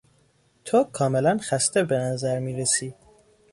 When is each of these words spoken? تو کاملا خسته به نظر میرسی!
تو 0.65 0.83
کاملا 0.83 1.37
خسته 1.37 1.83
به 1.83 1.97
نظر 1.97 2.39
میرسی! 2.39 2.93